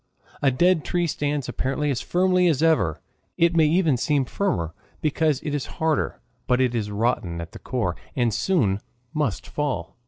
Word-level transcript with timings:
A 0.41 0.49
dead 0.49 0.83
tree 0.83 1.05
stands 1.05 1.47
apparently 1.47 1.91
as 1.91 2.01
firmly 2.01 2.47
as 2.47 2.63
ever 2.63 2.99
it 3.37 3.55
may 3.55 3.67
even 3.67 3.97
seem 3.97 4.25
firmer 4.25 4.73
because 4.99 5.39
it 5.43 5.53
is 5.53 5.67
harder 5.77 6.19
but 6.47 6.59
it 6.59 6.73
is 6.73 6.89
rotten 6.89 7.39
at 7.39 7.51
the 7.51 7.59
core, 7.59 7.95
and 8.15 8.33
soon 8.33 8.79
must 9.13 9.45
fall. 9.45 9.95